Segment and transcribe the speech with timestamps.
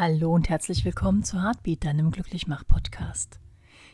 [0.00, 3.40] Hallo und herzlich willkommen zu Heartbeat, deinem Glücklichmach-Podcast.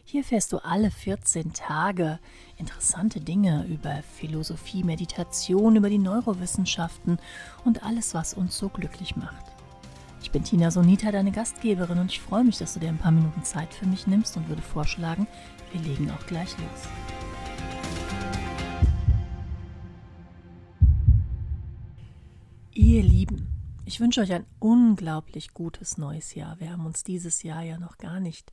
[0.05, 2.19] Hier erfährst du alle 14 Tage
[2.59, 7.19] interessante Dinge über Philosophie, Meditation, über die Neurowissenschaften
[7.65, 9.47] und alles, was uns so glücklich macht.
[10.21, 13.11] Ich bin Tina Sonita, deine Gastgeberin, und ich freue mich, dass du dir ein paar
[13.11, 15.27] Minuten Zeit für mich nimmst und würde vorschlagen,
[15.73, 16.87] wir legen auch gleich los.
[22.75, 23.54] Ihr Lieben,
[23.85, 26.59] ich wünsche euch ein unglaublich gutes neues Jahr.
[26.61, 28.53] Wir haben uns dieses Jahr ja noch gar nicht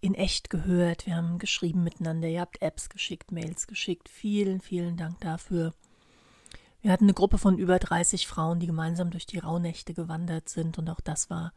[0.00, 1.06] in echt gehört.
[1.06, 2.28] Wir haben geschrieben miteinander.
[2.28, 4.08] Ihr habt Apps geschickt, Mails geschickt.
[4.08, 5.74] Vielen, vielen Dank dafür.
[6.80, 10.78] Wir hatten eine Gruppe von über 30 Frauen, die gemeinsam durch die Rauhnächte gewandert sind.
[10.78, 11.52] Und auch das war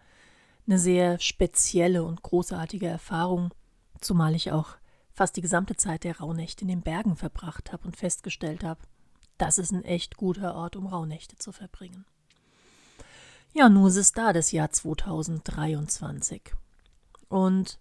[0.67, 3.53] eine sehr spezielle und großartige Erfahrung,
[4.01, 4.77] zumal ich auch
[5.11, 8.81] fast die gesamte Zeit der Rauhnächte in den Bergen verbracht habe und festgestellt habe,
[9.37, 12.05] das ist ein echt guter Ort, um Rauhnächte zu verbringen.
[13.57, 16.53] Ja, nun ist es da, das Jahr 2023.
[17.29, 17.79] Und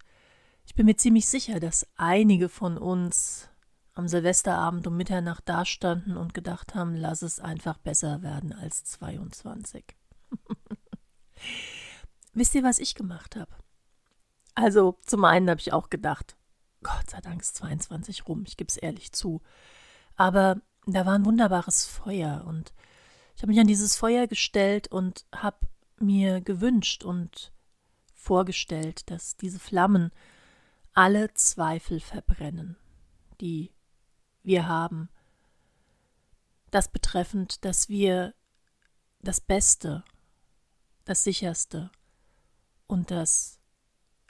[0.66, 3.48] ich bin mir ziemlich sicher, dass einige von uns
[3.92, 9.84] am Silvesterabend um Mitternacht dastanden und gedacht haben, lass es einfach besser werden als 22.
[12.34, 13.50] Wisst ihr, was ich gemacht habe?
[14.54, 16.36] Also, zum einen habe ich auch gedacht,
[16.84, 19.42] Gott sei Dank ist 22 rum, ich gebe es ehrlich zu.
[20.14, 22.72] Aber da war ein wunderbares Feuer und
[23.36, 25.66] ich habe mich an dieses Feuer gestellt und habe
[25.98, 27.52] mir gewünscht und
[28.14, 30.12] vorgestellt, dass diese Flammen
[30.92, 32.76] alle Zweifel verbrennen,
[33.40, 33.72] die
[34.42, 35.08] wir haben.
[36.70, 38.34] Das betreffend, dass wir
[39.20, 40.04] das Beste,
[41.04, 41.90] das Sicherste
[42.86, 43.58] und das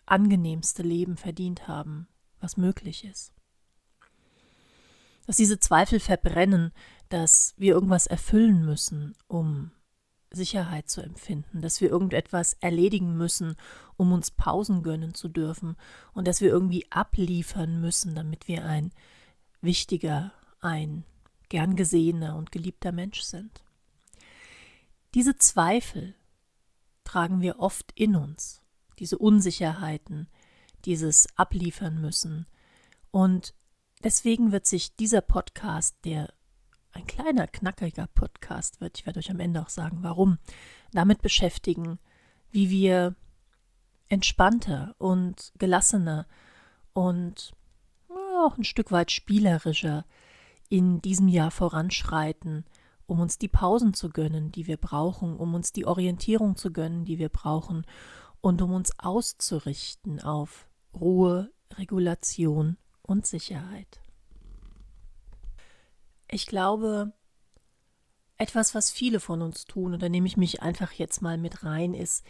[0.06, 2.08] angenehmste Leben verdient haben,
[2.40, 3.32] was möglich ist.
[5.26, 6.72] Dass diese Zweifel verbrennen,
[7.08, 9.70] dass wir irgendwas erfüllen müssen, um
[10.30, 13.56] Sicherheit zu empfinden, dass wir irgendetwas erledigen müssen,
[13.96, 15.76] um uns Pausen gönnen zu dürfen
[16.12, 18.92] und dass wir irgendwie abliefern müssen, damit wir ein
[19.60, 21.04] wichtiger, ein
[21.48, 23.62] gern gesehener und geliebter Mensch sind.
[25.14, 26.14] Diese Zweifel
[27.04, 28.62] tragen wir oft in uns,
[28.98, 30.28] diese Unsicherheiten,
[30.84, 32.46] dieses Abliefern müssen.
[33.12, 33.54] Und
[34.02, 36.33] deswegen wird sich dieser Podcast, der
[36.94, 40.38] ein kleiner, knackiger Podcast wird, ich werde euch am Ende auch sagen, warum,
[40.92, 41.98] damit beschäftigen,
[42.50, 43.14] wie wir
[44.08, 46.26] entspannter und gelassener
[46.92, 47.52] und
[48.08, 50.04] auch ein Stück weit spielerischer
[50.68, 52.64] in diesem Jahr voranschreiten,
[53.06, 57.04] um uns die Pausen zu gönnen, die wir brauchen, um uns die Orientierung zu gönnen,
[57.04, 57.84] die wir brauchen
[58.40, 64.03] und um uns auszurichten auf Ruhe, Regulation und Sicherheit.
[66.28, 67.12] Ich glaube,
[68.36, 71.64] etwas, was viele von uns tun, und da nehme ich mich einfach jetzt mal mit
[71.64, 72.24] rein, ist,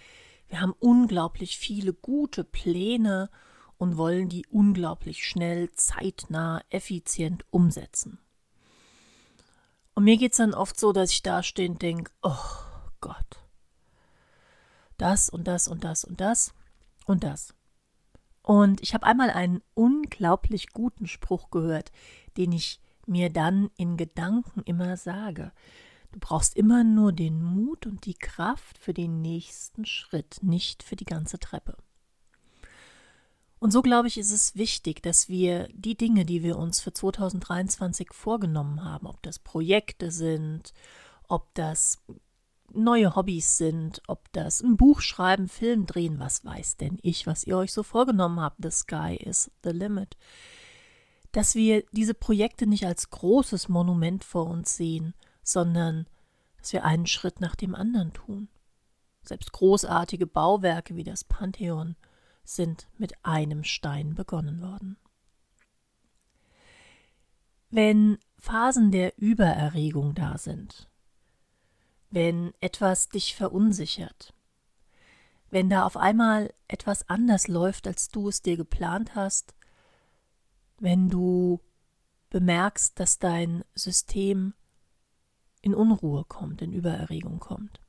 [0.49, 3.31] wir haben unglaublich viele gute Pläne
[3.79, 8.19] und wollen die unglaublich schnell, zeitnah, effizient umsetzen.
[9.95, 12.35] Und mir geht es dann oft so, dass ich da stehe und denke, oh
[13.01, 13.41] Gott,
[14.99, 16.53] das und das und das und das
[17.07, 17.55] und das.
[18.43, 21.93] Und ich habe einmal einen unglaublich guten Spruch gehört,
[22.37, 25.53] den ich mir dann in Gedanken immer sage.
[26.13, 30.97] Du brauchst immer nur den Mut und die Kraft für den nächsten Schritt, nicht für
[30.97, 31.77] die ganze Treppe.
[33.59, 36.93] Und so glaube ich, ist es wichtig, dass wir die Dinge, die wir uns für
[36.93, 40.73] 2023 vorgenommen haben, ob das Projekte sind,
[41.29, 42.03] ob das
[42.73, 47.45] neue Hobbys sind, ob das ein Buch schreiben, Film drehen, was weiß denn ich, was
[47.45, 48.59] ihr euch so vorgenommen habt.
[48.63, 50.17] The sky is the limit
[51.35, 56.07] dass wir diese Projekte nicht als großes Monument vor uns sehen, sondern
[56.59, 58.49] dass wir einen Schritt nach dem anderen tun.
[59.23, 61.97] Selbst großartige Bauwerke wie das Pantheon
[62.45, 64.97] sind mit einem Stein begonnen worden.
[67.69, 70.89] Wenn Phasen der Übererregung da sind,
[72.11, 74.33] wenn etwas dich verunsichert,
[75.51, 79.53] wenn da auf einmal etwas anders läuft, als du es dir geplant hast,
[80.85, 81.61] wenn du
[82.29, 84.53] bemerkst, dass dein System
[85.63, 87.81] in Unruhe kommt, in Übererregung kommt.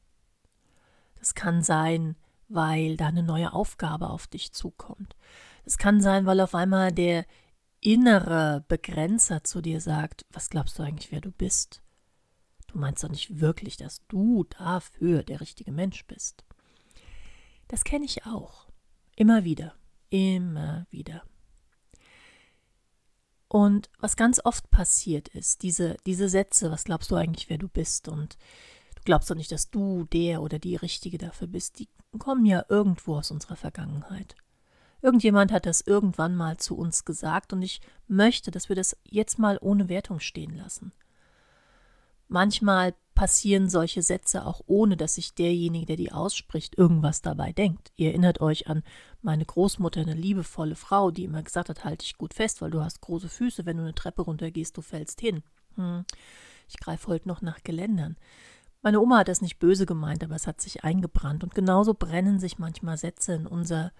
[1.20, 2.16] Das kann sein,
[2.48, 5.18] weil da eine neue Aufgabe auf dich zukommt.
[5.66, 7.26] Es kann sein, weil auf einmal der
[7.82, 11.82] innere Begrenzer zu dir sagt, was glaubst du eigentlich, wer du bist?
[12.68, 16.46] Du meinst doch nicht wirklich, dass du dafür der richtige Mensch bist.
[17.68, 18.70] Das kenne ich auch.
[19.18, 19.74] Immer wieder.
[20.10, 21.24] Immer wieder.
[23.48, 27.68] Und was ganz oft passiert ist, diese, diese Sätze, was glaubst du eigentlich, wer du
[27.68, 28.08] bist?
[28.08, 28.38] Und
[28.96, 31.80] du glaubst doch nicht, dass du der oder die Richtige dafür bist.
[31.80, 31.88] Die
[32.18, 34.36] kommen ja irgendwo aus unserer Vergangenheit.
[35.02, 39.38] Irgendjemand hat das irgendwann mal zu uns gesagt und ich möchte, dass wir das jetzt
[39.38, 40.94] mal ohne Wertung stehen lassen.
[42.28, 47.92] Manchmal passieren solche Sätze auch ohne, dass sich derjenige, der die ausspricht, irgendwas dabei denkt.
[47.96, 48.84] Ihr erinnert euch an
[49.22, 52.84] meine Großmutter, eine liebevolle Frau, die immer gesagt hat, halt dich gut fest, weil du
[52.84, 55.44] hast große Füße, wenn du eine Treppe runtergehst, du fällst hin.
[55.76, 56.06] Hm.
[56.68, 58.18] Ich greife heute noch nach Geländern.
[58.82, 61.44] Meine Oma hat das nicht böse gemeint, aber es hat sich eingebrannt.
[61.44, 63.92] Und genauso brennen sich manchmal Sätze in unser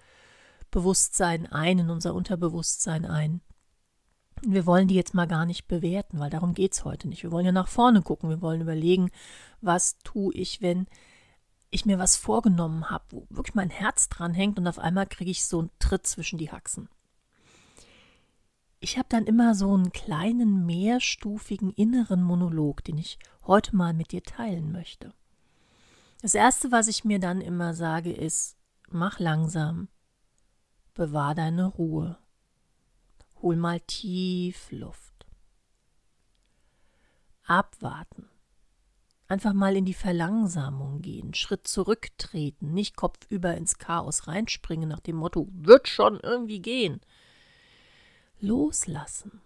[0.70, 3.40] Bewusstsein ein, in unser Unterbewusstsein ein.
[4.42, 7.22] Wir wollen die jetzt mal gar nicht bewerten, weil darum geht es heute nicht.
[7.22, 8.28] Wir wollen ja nach vorne gucken.
[8.28, 9.10] Wir wollen überlegen,
[9.60, 10.86] was tue ich, wenn
[11.70, 15.30] ich mir was vorgenommen habe, wo wirklich mein Herz dran hängt und auf einmal kriege
[15.30, 16.88] ich so einen Tritt zwischen die Haxen.
[18.78, 24.12] Ich habe dann immer so einen kleinen mehrstufigen inneren Monolog, den ich heute mal mit
[24.12, 25.12] dir teilen möchte.
[26.22, 28.56] Das Erste, was ich mir dann immer sage, ist,
[28.88, 29.88] mach langsam,
[30.94, 32.18] bewahr deine Ruhe.
[33.42, 35.26] Hol mal tief Luft.
[37.44, 38.28] Abwarten.
[39.28, 45.16] Einfach mal in die Verlangsamung gehen, Schritt zurücktreten, nicht kopfüber ins Chaos reinspringen nach dem
[45.16, 47.00] Motto, wird schon irgendwie gehen.
[48.40, 49.40] Loslassen.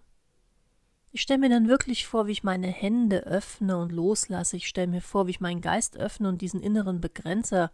[1.12, 4.56] Ich stelle mir dann wirklich vor, wie ich meine Hände öffne und loslasse.
[4.56, 7.72] Ich stelle mir vor, wie ich meinen Geist öffne und diesen inneren Begrenzer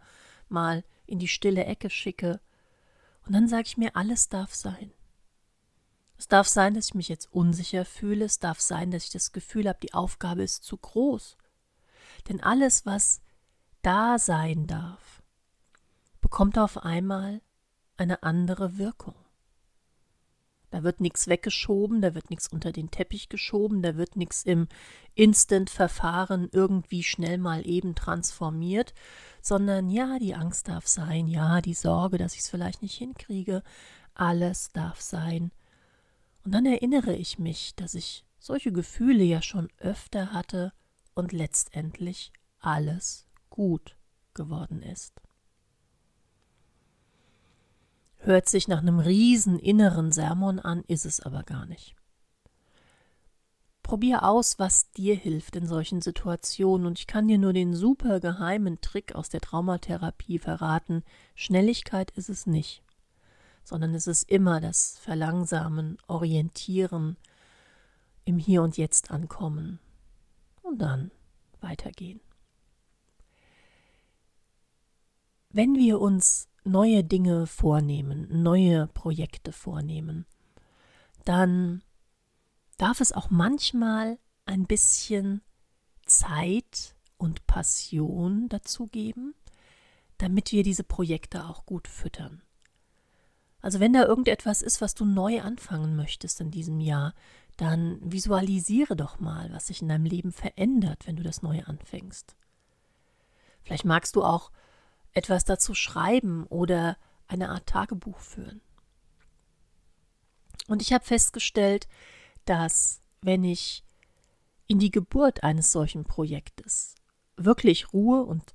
[0.49, 2.39] mal in die stille Ecke schicke
[3.25, 4.91] und dann sage ich mir, alles darf sein.
[6.17, 8.25] Es darf sein, dass ich mich jetzt unsicher fühle.
[8.25, 11.37] Es darf sein, dass ich das Gefühl habe, die Aufgabe ist zu groß.
[12.27, 13.21] Denn alles, was
[13.81, 15.21] da sein darf,
[16.21, 17.41] bekommt auf einmal
[17.97, 19.15] eine andere Wirkung.
[20.69, 24.67] Da wird nichts weggeschoben, da wird nichts unter den Teppich geschoben, da wird nichts im
[25.15, 28.93] Instant-Verfahren irgendwie schnell mal eben transformiert,
[29.41, 33.63] sondern ja, die Angst darf sein, ja, die Sorge, dass ich es vielleicht nicht hinkriege,
[34.13, 35.51] alles darf sein.
[36.47, 40.71] Und dann erinnere ich mich, dass ich solche Gefühle ja schon öfter hatte
[41.13, 43.97] und letztendlich alles gut
[44.33, 45.19] geworden ist.
[48.15, 51.97] Hört sich nach einem riesen inneren Sermon an, ist es aber gar nicht.
[53.83, 58.21] Probier aus, was dir hilft in solchen Situationen und ich kann dir nur den super
[58.21, 61.03] geheimen Trick aus der Traumatherapie verraten.
[61.35, 62.83] Schnelligkeit ist es nicht,
[63.67, 67.17] sondern es ist immer das Verlangsamen, Orientieren,
[68.23, 69.79] im Hier und Jetzt ankommen
[70.61, 71.11] und dann
[71.59, 72.21] weitergehen.
[75.49, 80.25] Wenn wir uns neue Dinge vornehmen, neue Projekte vornehmen,
[81.25, 81.81] dann
[82.77, 85.41] darf es auch manchmal ein bisschen
[86.05, 89.35] Zeit und Passion dazu geben,
[90.19, 92.41] damit wir diese Projekte auch gut füttern.
[93.61, 97.13] Also wenn da irgendetwas ist, was du neu anfangen möchtest in diesem Jahr,
[97.57, 102.35] dann visualisiere doch mal, was sich in deinem Leben verändert, wenn du das neu anfängst.
[103.63, 104.51] Vielleicht magst du auch
[105.13, 108.61] etwas dazu schreiben oder eine Art Tagebuch führen.
[110.67, 111.87] Und ich habe festgestellt,
[112.45, 113.83] dass wenn ich
[114.67, 116.95] in die Geburt eines solchen Projektes
[117.37, 118.53] wirklich Ruhe und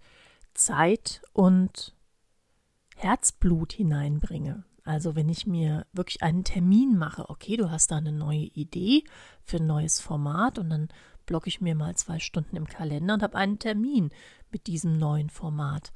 [0.54, 1.97] Zeit und
[2.97, 8.12] Herzblut hineinbringe, also wenn ich mir wirklich einen Termin mache, okay, du hast da eine
[8.12, 9.05] neue Idee
[9.43, 10.89] für ein neues Format und dann
[11.27, 14.11] blocke ich mir mal zwei Stunden im Kalender und habe einen Termin
[14.51, 15.93] mit diesem neuen Format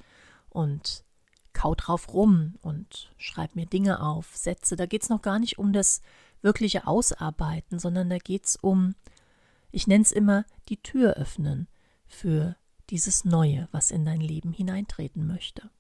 [0.48, 1.04] und
[1.52, 4.76] kau drauf rum und schreib mir Dinge auf, Sätze.
[4.76, 6.00] Da geht es noch gar nicht um das
[6.42, 8.94] wirkliche Ausarbeiten, sondern da geht es um,
[9.72, 11.66] ich nenne es immer, die Tür öffnen
[12.06, 12.56] für
[12.90, 15.70] dieses Neue, was in dein Leben hineintreten möchte.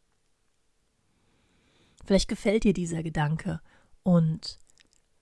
[2.06, 3.60] Vielleicht gefällt dir dieser Gedanke
[4.04, 4.60] und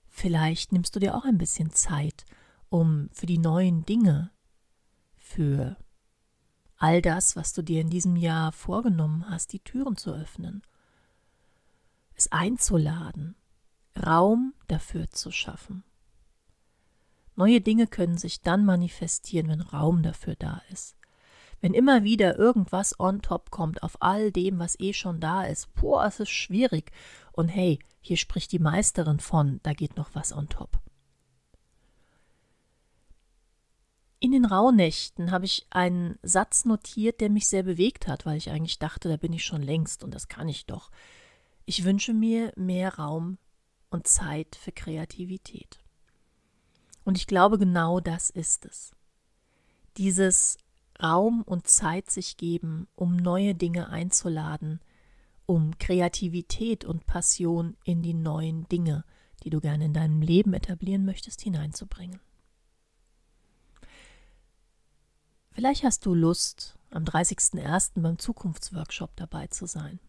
[0.07, 2.25] vielleicht nimmst du dir auch ein bisschen Zeit,
[2.69, 4.29] um für die neuen Dinge,
[5.17, 5.77] für
[6.77, 10.61] all das, was du dir in diesem Jahr vorgenommen hast, die Türen zu öffnen,
[12.13, 13.35] es einzuladen,
[14.05, 15.83] Raum dafür zu schaffen.
[17.35, 20.95] Neue Dinge können sich dann manifestieren, wenn Raum dafür da ist.
[21.65, 25.73] Wenn immer wieder irgendwas on top kommt auf all dem, was eh schon da ist,
[25.73, 26.91] boah, es ist schwierig.
[27.31, 30.79] Und hey, hier spricht die Meisterin von, da geht noch was on top.
[34.19, 38.51] In den Rauhnächten habe ich einen Satz notiert, der mich sehr bewegt hat, weil ich
[38.51, 40.91] eigentlich dachte, da bin ich schon längst und das kann ich doch.
[41.65, 43.39] Ich wünsche mir mehr Raum
[43.89, 45.79] und Zeit für Kreativität.
[47.05, 48.91] Und ich glaube, genau das ist es.
[49.97, 50.59] Dieses
[51.01, 54.79] Raum und Zeit sich geben, um neue Dinge einzuladen,
[55.45, 59.03] um Kreativität und Passion in die neuen Dinge,
[59.43, 62.19] die du gerne in deinem Leben etablieren möchtest, hineinzubringen.
[65.51, 68.01] Vielleicht hast du Lust, am 30.01.
[68.01, 69.99] beim Zukunftsworkshop dabei zu sein.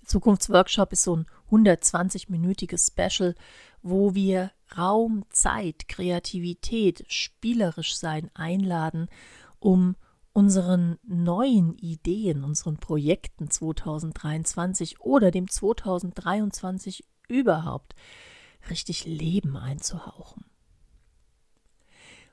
[0.00, 3.34] Der Zukunftsworkshop ist so ein 120-minütiges Special,
[3.82, 9.08] wo wir Raum, Zeit, Kreativität, spielerisch sein einladen,
[9.58, 9.96] um
[10.38, 17.96] unseren neuen Ideen, unseren Projekten 2023 oder dem 2023 überhaupt
[18.70, 20.44] richtig Leben einzuhauchen.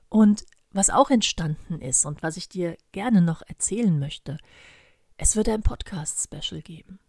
[0.08, 4.38] Und was auch entstanden ist und was ich dir gerne noch erzählen möchte,
[5.18, 7.00] es wird ein Podcast-Special geben.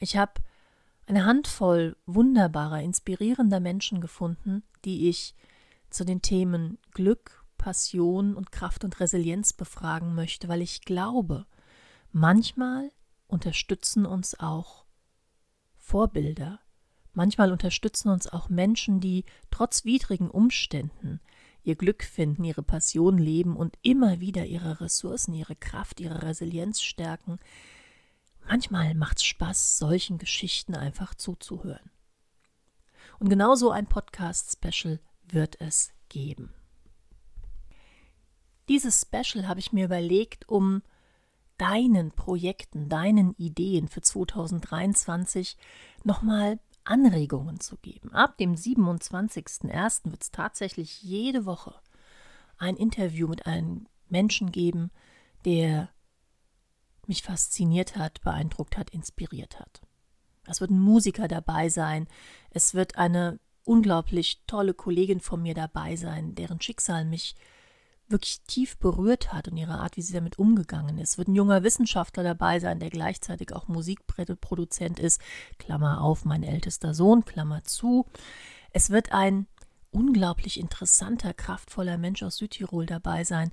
[0.00, 0.42] Ich habe
[1.06, 5.36] eine Handvoll wunderbarer, inspirierender Menschen gefunden, die ich
[5.88, 11.46] zu den Themen Glück, Passion und Kraft und Resilienz befragen möchte, weil ich glaube,
[12.10, 12.90] manchmal
[13.28, 14.84] unterstützen uns auch
[15.78, 16.58] Vorbilder,
[17.12, 21.20] manchmal unterstützen uns auch Menschen, die trotz widrigen Umständen
[21.62, 26.82] ihr Glück finden, ihre Passion leben und immer wieder ihre Ressourcen, ihre Kraft, ihre Resilienz
[26.82, 27.38] stärken.
[28.44, 31.92] Manchmal macht es Spaß, solchen Geschichten einfach zuzuhören.
[33.20, 36.52] Und genau so ein Podcast-Special wird es geben.
[38.68, 40.82] Dieses Special habe ich mir überlegt, um
[41.58, 45.56] deinen Projekten, deinen Ideen für 2023
[46.04, 48.12] nochmal Anregungen zu geben.
[48.12, 50.10] Ab dem 27.01.
[50.10, 51.74] wird es tatsächlich jede Woche
[52.58, 54.90] ein Interview mit einem Menschen geben,
[55.44, 55.88] der
[57.06, 59.82] mich fasziniert hat, beeindruckt hat, inspiriert hat.
[60.46, 62.08] Es wird ein Musiker dabei sein,
[62.50, 67.36] es wird eine unglaublich tolle Kollegin von mir dabei sein, deren Schicksal mich
[68.12, 71.18] wirklich tief berührt hat und ihre Art, wie sie damit umgegangen ist.
[71.18, 75.20] Wird ein junger Wissenschaftler dabei sein, der gleichzeitig auch Musikproduzent ist.
[75.58, 78.06] Klammer auf, mein ältester Sohn, Klammer zu.
[78.70, 79.46] Es wird ein
[79.90, 83.50] unglaublich interessanter, kraftvoller Mensch aus Südtirol dabei sein,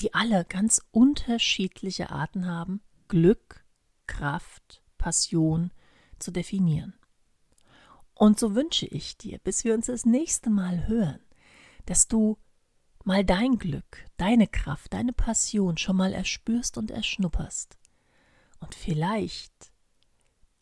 [0.00, 3.64] die alle ganz unterschiedliche Arten haben, Glück,
[4.06, 5.72] Kraft, Passion
[6.18, 6.94] zu definieren.
[8.14, 11.20] Und so wünsche ich dir, bis wir uns das nächste Mal hören,
[11.84, 12.38] dass du
[13.06, 17.78] mal dein Glück, deine Kraft, deine Passion schon mal erspürst und erschnupperst.
[18.58, 19.72] Und vielleicht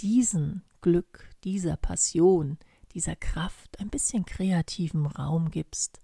[0.00, 2.58] diesen Glück, dieser Passion,
[2.92, 6.00] dieser Kraft ein bisschen kreativen Raum gibst,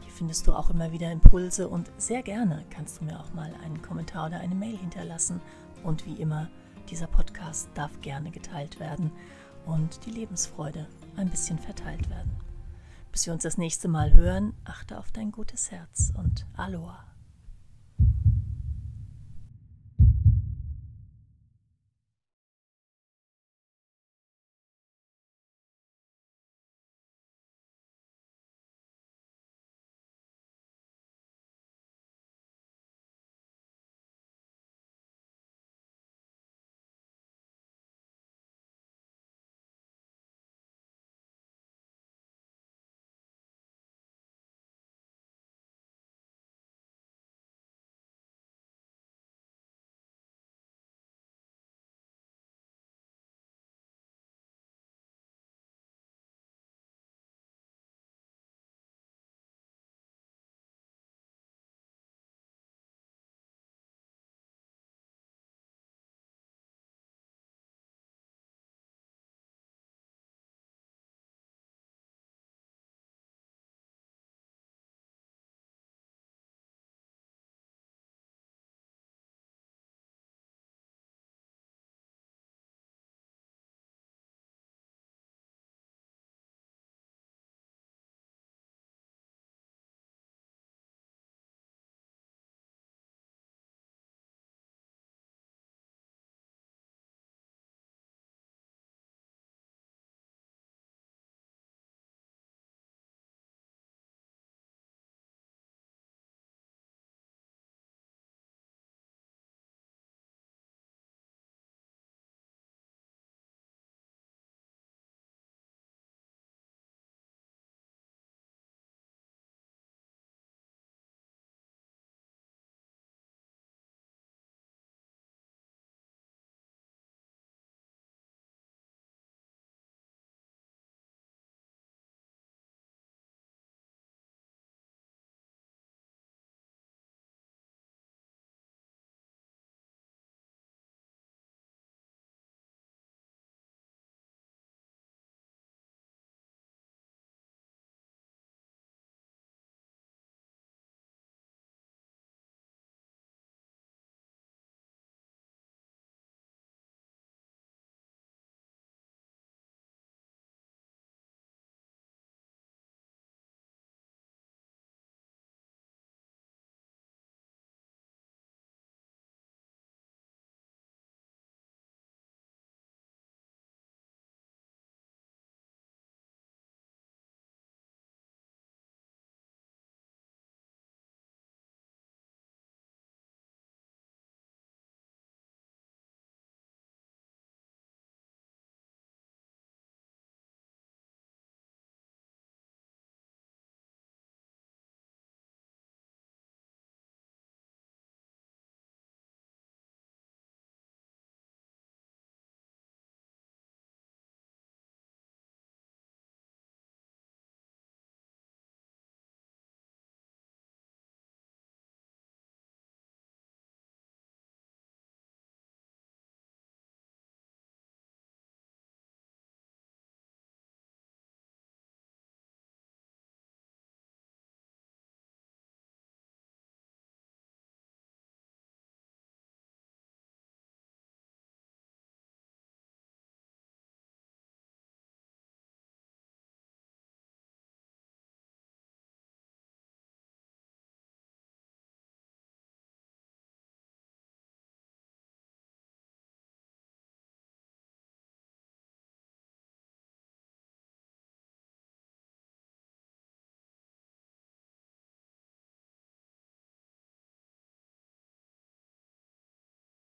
[0.00, 3.54] Hier findest du auch immer wieder Impulse und sehr gerne kannst du mir auch mal
[3.64, 5.40] einen Kommentar oder eine Mail hinterlassen.
[5.84, 6.50] Und wie immer,
[6.90, 9.10] dieser Podcast darf gerne geteilt werden
[9.64, 12.47] und die Lebensfreude ein bisschen verteilt werden.
[13.12, 17.07] Bis wir uns das nächste Mal hören, achte auf dein gutes Herz und Aloha.